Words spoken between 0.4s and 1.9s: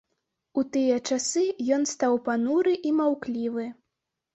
У тыя часы ён